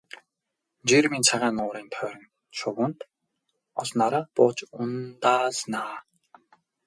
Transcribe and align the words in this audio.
Жирмийн 0.87 1.23
цагаан 1.29 1.55
нуурын 1.57 1.87
тойрон 1.93 2.21
шувууд 2.57 2.97
олноороо 3.81 4.23
бууж 4.35 4.57
ундаална. 4.79 5.83